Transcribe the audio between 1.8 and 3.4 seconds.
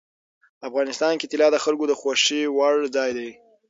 د خوښې وړ ځای دی.